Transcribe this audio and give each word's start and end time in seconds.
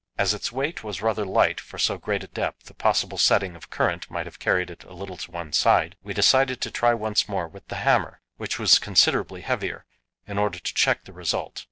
As 0.17 0.33
its 0.33 0.51
weight 0.51 0.83
was 0.83 1.03
rather 1.03 1.23
light 1.23 1.59
for 1.61 1.77
so 1.77 1.99
great 1.99 2.23
a 2.23 2.27
depth 2.27 2.67
a 2.67 2.73
possible 2.73 3.19
setting 3.19 3.55
of 3.55 3.69
current 3.69 4.09
might 4.09 4.25
have 4.25 4.39
carried 4.39 4.71
it 4.71 4.83
a 4.83 4.93
little 4.95 5.15
to 5.17 5.29
one 5.29 5.53
side 5.53 5.95
we 6.01 6.11
decided 6.11 6.59
to 6.61 6.71
try 6.71 6.91
once 6.95 7.29
more 7.29 7.47
with 7.47 7.67
the 7.67 7.75
hammer, 7.75 8.19
which 8.37 8.57
was 8.57 8.79
considerably 8.79 9.41
heavier, 9.41 9.85
in 10.25 10.39
order 10.39 10.57
to 10.57 10.73
check 10.73 11.03
the 11.05 11.13
result. 11.13 11.59